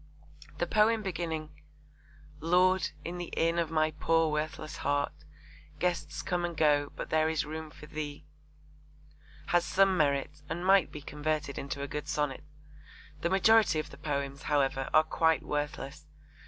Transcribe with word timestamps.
The 0.57 0.65
poem 0.65 1.03
beginning 1.03 1.51
Lord, 2.39 2.89
in 3.05 3.19
the 3.19 3.31
inn 3.37 3.59
of 3.59 3.69
my 3.69 3.91
poor 3.91 4.31
worthless 4.31 4.77
heart 4.77 5.13
Guests 5.77 6.23
come 6.23 6.43
and 6.43 6.57
go; 6.57 6.91
but 6.95 7.11
there 7.11 7.29
is 7.29 7.45
room 7.45 7.69
for 7.69 7.85
Thee, 7.85 8.25
has 9.49 9.63
some 9.63 9.95
merit 9.95 10.41
and 10.49 10.65
might 10.65 10.91
be 10.91 11.03
converted 11.03 11.59
into 11.59 11.83
a 11.83 11.87
good 11.87 12.07
sonnet. 12.07 12.43
The 13.21 13.29
majority 13.29 13.77
of 13.77 13.91
the 13.91 13.97
poems, 13.97 14.41
however, 14.49 14.89
are 14.91 15.03
quite 15.03 15.43
worthless. 15.43 16.07